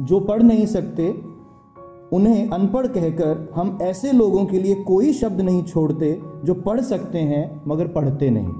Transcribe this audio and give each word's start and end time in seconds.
जो 0.00 0.20
पढ़ 0.20 0.42
नहीं 0.42 0.66
सकते, 0.66 1.08
उन्हें 2.12 2.50
अनपढ़ 2.50 2.86
कहकर 2.86 3.52
हम 3.54 3.78
ऐसे 3.82 4.12
लोगों 4.12 4.44
के 4.46 4.58
लिए 4.58 4.74
कोई 4.74 5.12
शब्द 5.12 5.40
नहीं 5.40 5.62
छोड़ते 5.62 6.22
जो 6.44 6.54
पढ़ 6.54 6.80
सकते 6.80 7.18
हैं 7.18 7.62
मगर 7.66 7.86
पढ़ते 7.86 8.30
नहीं। 8.30 8.52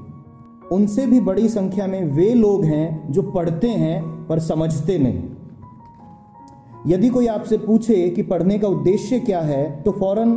उनसे 0.73 1.07
भी 1.07 1.21
बड़ी 1.21 1.49
संख्या 1.49 1.87
में 1.87 2.05
वे 2.05 2.35
लोग 2.35 2.65
हैं 2.65 3.13
जो 3.13 3.23
पढ़ते 3.23 3.69
हैं 3.69 4.27
पर 4.27 4.39
समझते 4.39 4.99
नहीं। 4.99 5.23
यदि 6.87 7.09
कोई 7.09 7.27
आपसे 7.27 7.59
पूछे 7.59 8.09
कि 8.11 8.23
पढ़ने 8.23 8.59
का 8.59 8.69
उद्देश्य 8.69 9.21
क्या 9.21 9.41
है 9.41 9.83
तो 9.83 9.93
फ़ौरन 9.93 10.35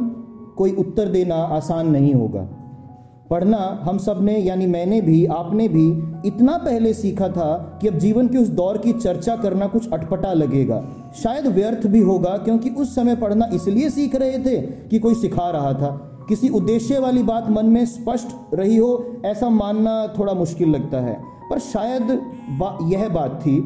कोई 0.58 0.76
उत्तर 0.76 1.10
देना 1.10 1.36
आसान 1.36 1.90
नहीं 1.90 2.14
होगा। 2.14 2.48
पढ़ना 3.30 3.58
हम 3.84 3.98
सबने 3.98 4.38
यानी 4.38 4.68
मैंने 4.68 5.02
भी 5.02 5.26
आपने 5.26 5.68
भी 5.68 5.88
इतना 6.26 6.58
पहले 6.58 6.94
सीखा 6.94 7.28
था 7.28 7.80
कि 7.82 7.88
अब 7.88 7.98
जीवन 7.98 8.28
के 8.28 8.38
उस 8.38 8.48
दौर 8.50 8.78
की 8.78 8.94
चर्चा 8.94 9.36
करना 9.36 9.68
कुछ 9.68 9.92
अटपटा 9.92 10.34
लगेगा। 10.34 10.84
शायद 11.24 11.48
व्यर्थ 11.48 11.88
भी 11.88 12.00
होगा 12.00 12.38
क्योंकि 12.38 12.70
उस 12.70 12.96
समय 12.96 13.16
पढ़ना 13.16 13.50
इसलिए 13.54 13.90
सीख 13.90 14.16
रहे 14.16 14.38
थे 14.40 14.62
कि 14.62 15.00
कोई 15.00 15.16
सिखा 15.16 15.50
रहा 15.50 15.74
था। 15.74 16.06
किसी 16.30 16.50
उद्देश्य 16.50 17.00
वाली 17.00 17.24
बात 17.24 17.50
मन 17.50 17.66
में 17.66 17.86
स्पष्ट 17.86 18.36
रही 18.54 18.78
हो 18.78 19.06
ऐसा 19.26 19.50
मानना 19.50 20.14
थोड़ा 20.20 20.34
मुश्किल 20.34 20.70
लगता 20.70 20.98
है। 20.98 21.18
पर 21.50 21.60
शायद 21.60 22.04
बा, 22.50 22.78
यह 22.84 23.10
बात 23.10 23.40
थी 23.46 23.60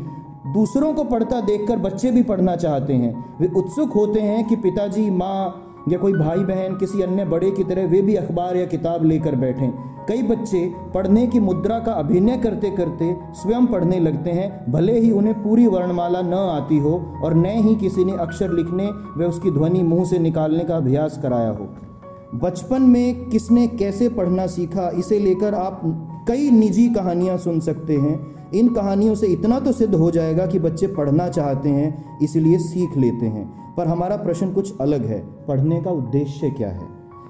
दूसरों 0.53 0.93
को 0.93 1.03
पढ़ता 1.03 1.41
देखकर 1.41 1.77
बच्चे 1.77 2.11
भी 2.11 2.23
पढ़ना 2.23 2.55
चाहते 2.55 2.93
हैं। 2.93 3.37
वे 3.41 3.47
उत्सुक 3.57 3.93
होते 3.93 4.19
हैं 4.19 4.47
कि 4.47 4.55
पिताजी 4.55 5.09
माँ 5.09 5.69
या 5.89 5.97
कोई 5.97 6.13
भाई 6.13 6.39
बहन 6.39 6.75
किसी 6.75 7.01
अन्य 7.01 7.25
बड़े 7.25 7.51
की 7.51 7.63
तरह 7.63 7.87
वे 7.87 8.01
भी 8.01 8.15
अखबार 8.15 8.57
या 8.57 8.65
किताब 8.65 9.05
लेकर 9.05 9.35
बैठें। 9.35 9.71
कई 10.09 10.21
बच्चे 10.23 10.73
पढ़ने 10.93 11.27
की 11.27 11.39
मुद्रा 11.39 11.79
का 11.79 11.91
अभिनय 11.91 12.37
करते 12.37 12.69
करते 12.69 13.15
स्वयं 13.33 13.65
पढ़ने 13.65 13.99
लगते 13.99 14.31
हैं, 14.31 14.71
भले 14.71 14.99
ही 14.99 15.11
उन्हें 15.11 15.43
पूरी 15.43 15.67
वर्णमाला 15.67 16.21
न 16.21 16.33
आती 16.33 16.77
हो 16.77 17.21
और 17.23 17.33
न 17.33 17.45
ही 17.45 17.75
किसी 17.75 18.05
ने 18.05 18.13
अक्षर 18.13 18.51
लिखने 18.51 18.89
व 19.17 19.29
उसकी 19.29 19.51
ध्वनि 19.51 19.83
मुँह 19.83 20.05
से 20.05 20.19
निकालने 20.19 20.63
का 20.63 20.77
अभ्यास 20.77 21.19
कराया 21.23 21.49
हो। 21.49 21.69
बचपन 22.35 22.81
में 22.81 23.29
किसने 23.29 23.67
कैसे 23.67 24.09
पढ़ना 24.09 24.47
सीखा, 24.47 24.89
इसे 24.89 25.19
लेकर 25.19 25.53
आप 25.53 25.81
कई 26.27 26.51
निजी 26.51 26.89
कहानियाँ 26.89 27.37
सुन 27.37 27.59
सकते 27.59 27.97
हैं। 27.97 28.51
इन 28.51 28.73
कहानियों 28.73 29.15
से 29.15 29.27
इतना 29.27 29.59
तो 29.59 29.71
सिद्ध 29.71 29.95
हो 29.95 30.11
जाएगा 30.11 30.45
कि 30.45 30.59
बच्चे 30.59 30.87
पढ़ना 30.87 31.27
चाहते 31.29 31.69
हैं, 31.69 32.19
इसलिए 32.19 32.57
सीख 32.57 32.97
लेते 32.97 33.25
हैं। 33.25 33.62
पर 33.77 33.87
हमारा 33.87 34.15
प्रश्न 34.15 34.51
कुछ 34.51 34.79
अलग 34.81 35.05
है। 35.05 35.19
पढ़ने 35.47 35.81
का 35.81 35.91
उद्देश्य 35.91 36.49
क्या 36.49 36.69
है? 36.69 36.87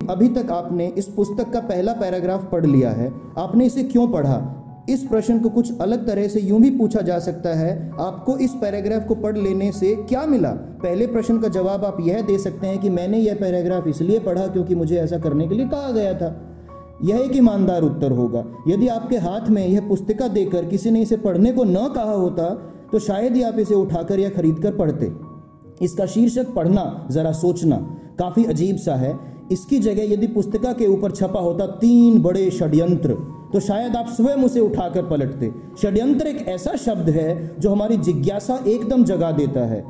अभी 0.10 0.28
तक 0.30 0.52
आपने 0.52 0.88
इस 0.88 1.06
पुस्तक 1.06 1.50
का 1.50 1.60
पहला 1.60 1.94
पैराग्राफ 1.94 2.52
पढ़ 2.52 2.66
लिया 2.66 2.90
है। 2.90 3.12
आपने 3.38 3.66
इसे 3.66 3.84
क्यों 3.84 4.08
पढ़ा? 4.08 4.60
इस 4.90 5.04
प्रश्न 5.04 5.40
को 5.40 5.50
कुछ 5.50 5.80
अलग 5.80 6.08
तरह 6.08 6.28
से 6.28 6.40
यूँ 6.40 6.60
भी 6.62 6.70
पूछा 6.70 7.02
जा 7.02 7.20
सकता 7.20 7.50
है, 7.50 7.92
आपको 8.00 8.38
इस 8.38 8.52
पैराग्राफ 8.52 9.08
को 9.08 9.16
पढ़ 9.16 9.38
लेने 9.38 9.72
से 9.72 9.96
क्या 9.96 10.26
मिला? 10.26 10.50
पहले 10.84 11.08
प्रश्न 11.08 11.38
का 11.40 11.48
जवाब 11.48 11.86
आप 11.86 11.98
यह 12.02 12.22
दे 12.22 12.38
सकते 12.38 12.68
हैं 12.68 12.80
कि 12.80 12.90
मैंने 12.90 13.18
यह 13.18 13.36
पैराग्राफ 13.36 13.88
इसलिए 13.88 14.20
पढ़ा 14.20 14.48
क्योंकि 14.48 14.76
मुझे 14.76 14.98
ऐसा 14.98 15.18
करने 15.18 15.48
के 15.48 15.56
लिए 15.56 15.68
कहा 15.68 15.92
गया 15.92 16.14
था। 16.14 16.36
यह 17.04 17.18
एक 17.18 17.36
ईमानदार 17.36 17.82
उत्तर 17.82 18.12
होगा। 18.12 18.46
यदि 18.68 18.88
आपके 18.88 19.18
हाथ 19.18 19.50
में 19.50 19.68
यह 19.68 19.88
पुस्तिका 19.88 20.28
देकर 20.28 20.66
किसी 20.66 20.92
ने 20.92 21.02
इसे 21.02 21.18
पढ़ने 21.18 21.52
को 21.52 21.64
न 21.64 21.88
कहा 21.96 22.12
होता 22.12 22.50
तो 22.92 23.00
शायद 23.00 23.36
ही 23.36 23.44
आप 23.44 23.60
इसे 23.60 23.76
उठाकर 23.76 24.20
या 24.20 24.30
खरीद 24.30 24.60
कर 24.60 24.76
पढ़ते। 24.76 25.33
इसका 25.84 26.06
शीर्षक 26.06 26.54
पढ़ना, 26.54 27.08
जरा 27.12 27.32
सोचना। 27.32 27.76
काफ़ी 28.20 28.44
अजीब 28.46 28.78
सा 28.78 28.96
है। 28.96 29.18
इसकी 29.52 29.80
जगह 29.80 30.14
यदि 30.14 30.28
पुस्तिका 30.28 30.72
के 30.74 30.88
ऊपर 30.88 31.12
छपा 31.12 31.40
होता 31.40 31.66
तीन 31.80 32.22
बड़े 32.22 32.50
षड्यंत्र 32.52 33.14
तो 33.54 33.60
शायद 33.60 33.96
आप 33.96 34.08
स्वयं 34.08 34.44
उसे 34.44 34.60
उठाकर 34.60 35.04
पलटते। 35.04 35.52
षड्यंत्र 35.82 36.28
एक 36.28 36.48
ऐसा 36.48 36.76
शब्द 36.76 37.10
है 37.10 37.56
जो 37.60 37.70
हमारी 37.70 37.98
जिज्ञासा 37.98 38.60
एकदम 38.68 39.04
जगा 39.04 39.32
देता 39.32 39.66
है। 39.66 39.84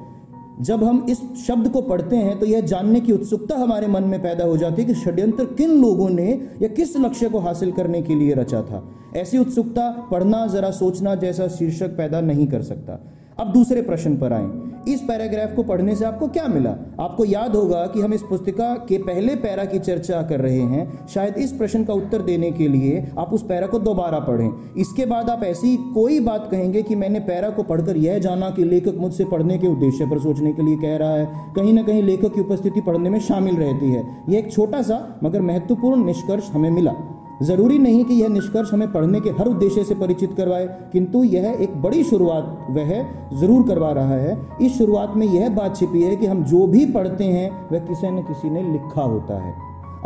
जब 0.62 0.84
हम 0.84 1.06
इस 1.10 1.22
शब्द 1.48 1.70
को 1.70 1.82
पढ़ते 1.82 2.16
हैं 2.16 2.40
तो 2.40 2.46
यह 2.46 2.62
जानने 2.62 3.00
की 3.02 3.12
उत्सुकता 3.12 3.58
हमारे 3.58 3.88
मन 3.88 4.04
में 4.04 4.22
पैदा 4.22 4.46
हो 4.46 4.58
जाती 4.58 4.82
है 4.82 4.88
कि 4.88 4.94
षड्यंत्र 4.96 5.46
किन 5.46 5.82
लोगों 5.82 6.10
ने 6.10 6.30
या 6.62 6.68
किस 6.68 6.98
लक्ष्य 6.98 7.30
को 7.30 7.40
हासिल 7.40 7.72
करने 7.72 8.02
के 8.02 8.16
लिए 8.16 8.34
रचा 8.34 8.62
था। 8.62 8.84
ऐसी 9.16 9.38
उत्सुकता 9.38 9.90
पढ़ना, 10.12 10.46
जरा 10.48 10.72
सोचना 10.72 11.16
जैसा 11.16 11.48
शीर्षक 11.48 11.98
पैदा 11.98 12.22
नहीं 12.22 12.48
कर 12.48 12.62
सकता। 12.62 13.00
अब 13.40 13.54
दूसरे 13.54 13.82
प्रश्न 13.82 14.18
पर 14.18 14.34
आए। 14.34 14.73
इस 14.88 15.02
पैराग्राफ 15.02 15.56
को 15.56 15.64
पढ़ने 15.64 15.96
से 15.96 16.06
आपको 16.06 16.28
क्या 16.28 16.48
मिला? 16.48 16.70
आपको 17.00 17.26
याद 17.26 17.56
होगा 17.56 17.86
कि 17.86 18.02
हम 18.02 18.14
इस 18.14 18.22
पुस्तिका 18.22 18.74
के 18.90 18.98
पहले 18.98 19.36
पैरा 19.36 19.66
की 19.66 19.80
चर्चा 19.80 20.22
कर 20.22 20.40
रहे 20.40 20.60
हैं। 20.60 21.08
शायद 21.08 21.38
इस 21.38 21.52
प्रश्न 21.52 21.84
का 21.84 21.94
उत्तर 21.94 22.22
देने 22.22 22.52
के 22.52 22.68
लिए 22.68 23.12
आप 23.20 23.34
उस 23.34 23.44
पैरा 23.44 23.68
को 23.68 23.80
दोबारा 23.80 24.20
पढ़ें। 24.20 24.76
इसके 24.78 25.06
बाद 25.06 25.30
आप 25.30 25.44
ऐसी 25.44 25.78
कोई 25.94 26.20
बात 26.20 26.48
कहेंगे 26.52 26.82
कि 26.82 26.96
मैंने 26.96 27.20
पैरा 27.20 27.50
को 27.50 27.64
पढ़कर 27.64 27.98
यह 27.98 28.20
जाना 28.20 28.50
कि 28.50 28.64
लेखक 28.64 28.94
मुझसे 28.98 29.26
पढ़ने 29.26 29.58
के 29.58 29.68
उद्देश्य 29.68 30.06
पर 30.06 30.20
सोचने 30.20 30.54
के 30.54 30.62
लिए 30.62 30.76
कह 30.76 30.98
रहा 30.98 31.16
है। 31.16 31.26
कहीं 31.56 31.74
ना 31.74 31.84
कहीं 31.84 32.04
लेखक 32.04 32.34
की 32.34 32.42
उपस्थिति 32.42 32.82
पढ़ने 32.82 33.10
में 33.10 33.20
शामिल 33.20 33.56
रहती 33.56 33.92
है। 33.92 34.18
यह 34.30 34.40
एक 34.40 34.52
छोटा 34.52 34.82
सा, 34.82 35.20
मगर 35.24 35.42
महत्वपूर्ण 35.42 36.06
निष्कर्ष 36.06 36.50
हमें 36.52 36.72
मिला। 36.72 37.13
ज़रूरी 37.42 37.78
नहीं 37.80 38.04
कि 38.06 38.14
यह 38.14 38.30
निष्कर्ष 38.30 38.74
हमें 38.74 38.92
पढ़ने 38.92 39.20
के 39.22 39.30
हर 39.30 39.48
उद्देश्य 39.48 39.84
से 39.84 39.96
परिचित 39.96 40.34
करवाए, 40.34 40.68
किंतु 40.92 41.24
यह 41.24 41.58
एक 41.62 41.82
बड़ी 41.82 42.04
शुरुआत 42.04 42.66
वह 42.70 42.94
ज़रूर 43.34 43.68
करवा 43.68 43.92
रहा 43.92 44.16
है। 44.16 44.38
इस 44.62 44.78
शुरुआत 44.78 45.14
में 45.16 45.28
यह 45.28 45.50
बात 45.50 45.76
छिपी 45.78 46.02
है 46.02 46.16
कि 46.16 46.26
हम 46.26 46.44
जो 46.44 46.66
भी 46.68 46.86
पढ़ते 46.86 47.24
हैं, 47.24 47.50
वह 47.72 47.80
किसी 47.80 48.12
न 48.12 48.22
किसी 48.24 48.50
ने 48.50 48.64
लिखा 48.64 49.02
होता 49.02 49.44
है। 49.44 49.54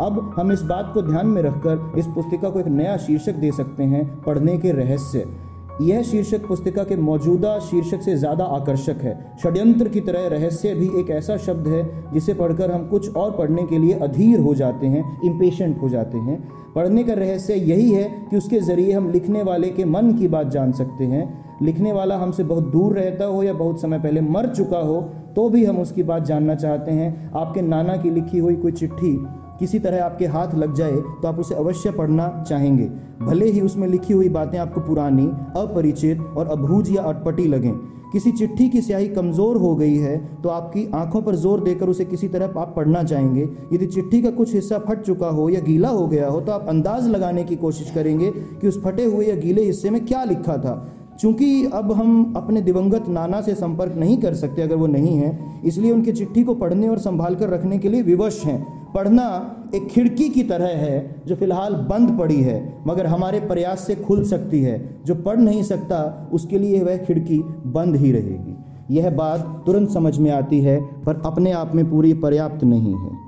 अब 0.00 0.34
हम 0.36 0.52
इस 0.52 0.62
बात 0.62 0.90
को 0.94 1.02
ध्यान 1.02 1.26
में 1.26 1.42
रखकर 1.42 1.92
इस 1.98 2.06
पुस्तिका 2.06 2.50
को 2.50 2.60
एक 2.60 2.66
नया 2.68 2.96
शीर्षक 2.96 3.34
दे 3.34 3.50
सकते 3.52 3.82
हैं, 3.82 4.06
पढ़ने 4.22 4.56
के 4.58 4.72
रहस्य। 4.72 5.26
यह 5.82 6.02
शीर्षक 6.02 6.46
पुस्तिका 6.46 6.82
के 6.84 6.96
मौजूदा 6.96 7.58
शीर्षक 7.60 8.00
से 8.02 8.16
ज़्यादा 8.16 8.44
आकर्षक 8.44 9.02
है। 9.02 9.14
षड्यंत्र 9.42 9.88
की 9.88 10.00
तरह 10.00 10.26
रहस्य 10.28 10.74
भी 10.74 10.88
एक 11.00 11.10
ऐसा 11.10 11.36
शब्द 11.36 11.68
है, 11.68 11.82
जिसे 12.12 12.34
पढ़कर 12.34 12.70
हम 12.70 12.86
कुछ 12.88 13.14
और 13.16 13.30
पढ़ने 13.30 13.62
के 13.62 13.78
लिए 13.78 13.98
अधीर 13.98 14.40
हो 14.40 14.54
जाते 14.54 14.86
हैं 14.86 15.04
इम्पेशेंट 15.24 15.80
हो 15.82 15.88
जाते 15.88 16.18
हैं। 16.18 16.36
पढ़ने 16.78 17.02
का 17.04 17.12
रहस्य 17.14 17.54
यही 17.54 17.90
है 17.90 18.04
कि 18.30 18.36
उसके 18.36 18.58
ज़रिए 18.60 18.92
हम 18.92 19.10
लिखने 19.10 19.42
वाले 19.42 19.68
के 19.68 19.84
मन 19.86 20.12
की 20.12 20.28
बात 20.28 20.48
जान 20.48 20.72
सकते 20.72 21.04
हैं। 21.04 21.56
लिखने 21.62 21.92
वाला 21.92 22.16
हमसे 22.18 22.44
बहुत 22.44 22.70
दूर 22.72 22.92
रहता 22.92 23.24
हो 23.24 23.42
या 23.42 23.52
बहुत 23.54 23.80
समय 23.80 23.98
पहले 23.98 24.20
मर 24.20 24.46
चुका 24.46 24.78
हो 24.80 25.00
तो 25.36 25.48
भी 25.50 25.64
हम 25.64 25.78
उसकी 25.78 26.02
बात 26.02 26.24
जानना 26.24 26.54
चाहते 26.54 26.92
हैं। 26.92 27.30
आपके 27.32 27.62
नाना 27.62 27.96
की 27.96 28.10
लिखी 28.10 28.38
हुई 28.38 28.56
कोई 28.56 28.72
चिट्ठी 28.72 29.16
किसी 29.60 29.78
तरह 29.78 30.04
आपके 30.04 30.26
हाथ 30.26 30.54
लग 30.54 30.74
जाए 30.74 30.96
तो 31.22 31.28
आप 31.28 31.38
उसे 31.38 31.54
अवश्य 31.54 31.90
पढ़ना 31.90 32.28
चाहेंगे। 32.48 32.84
भले 33.22 33.46
ही 33.46 33.60
उसमें 33.60 33.88
लिखी 33.88 34.12
हुई 34.12 34.28
बातें 34.30 34.58
आपको 34.58 34.80
पुरानी, 34.80 35.26
अपरिचित 35.56 36.20
और 36.36 36.48
अभूज 36.48 36.90
या 36.90 37.02
अटपटी 37.04 37.46
लगें 37.46 37.72
किसी 38.12 38.32
चिट्ठी 38.32 38.68
की 38.68 38.80
स्याही 38.80 39.08
कमज़ोर 39.08 39.56
हो 39.56 39.74
गई 39.76 39.96
है 39.96 40.16
तो 40.42 40.48
आपकी 40.48 40.86
आँखों 40.94 41.22
पर 41.22 41.34
ज़ोर 41.36 41.60
देकर 41.60 41.88
उसे 41.88 42.04
किसी 42.04 42.28
तरह 42.28 42.58
आप 42.58 42.72
पढ़ना 42.76 43.02
चाहेंगे। 43.04 43.48
यदि 43.72 43.86
चिट्ठी 43.86 44.22
का 44.22 44.30
कुछ 44.32 44.54
हिस्सा 44.54 44.78
फट 44.78 45.02
चुका 45.02 45.28
हो 45.28 45.48
या 45.48 45.60
गीला 45.60 45.88
हो 45.90 46.06
गया 46.08 46.28
हो 46.28 46.40
तो 46.40 46.52
आप 46.52 46.68
अंदाज 46.68 47.08
लगाने 47.08 47.44
की 47.44 47.56
कोशिश 47.56 47.90
करेंगे 47.90 48.30
कि 48.30 48.68
उस 48.68 48.82
फटे 48.84 49.04
हुए 49.04 49.26
या 49.26 49.34
गीले 49.36 49.64
हिस्से 49.64 49.90
में 49.90 50.04
क्या 50.06 50.24
लिखा 50.24 50.56
था। 50.58 50.76
चूँकि 51.20 51.64
अब 51.74 51.92
हम 51.92 52.34
अपने 52.36 52.60
दिवंगत 52.60 53.08
नाना 53.08 53.40
से 53.40 53.54
संपर्क 53.54 53.94
नहीं 53.96 54.16
कर 54.18 54.34
सकते, 54.34 54.62
अगर 54.62 54.76
वो 54.76 54.86
नहीं 54.86 55.16
है, 55.16 55.60
इसलिए 55.64 55.92
उनकी 55.92 56.12
चिट्ठी 56.12 56.44
को 56.44 56.54
पढ़ने 56.54 56.88
और 56.88 56.98
संभाल 56.98 57.34
कर 57.34 57.48
रखने 57.48 57.78
के 57.78 57.88
लिए 57.88 58.02
विवश 58.02 58.44
हैं। 58.44 58.92
पढ़ना 58.92 59.24
एक 59.74 59.88
खिड़की 59.88 60.28
की 60.28 60.42
तरह 60.42 60.66
है, 60.66 61.22
जो 61.26 61.36
फ़िलहाल 61.36 61.74
बंद 61.74 62.18
पड़ी 62.18 62.40
है, 62.40 62.78
मगर 62.86 63.06
हमारे 63.06 63.40
प्रयास 63.40 63.86
से 63.86 63.94
खुल 63.94 64.24
सकती 64.24 64.62
है। 64.62 65.02
जो 65.06 65.14
पढ़ 65.14 65.36
नहीं 65.36 65.62
सकता, 65.62 66.30
उसके 66.32 66.58
लिए 66.58 66.82
वह 66.82 66.96
खिड़की 66.96 67.38
बंद 67.66 67.96
ही 67.96 68.12
रहेगी। 68.12 68.56
यह 68.90 69.10
बात 69.10 69.62
तुरंत 69.66 69.90
समझ 69.90 70.18
में 70.18 70.30
आती 70.30 70.60
है, 70.60 71.04
पर 71.04 71.22
अपने 71.26 71.52
आप 71.52 71.74
में 71.74 71.90
पूरी 71.90 72.14
पर्याप्त 72.14 72.64
नहीं 72.64 72.94
है। 72.94 73.27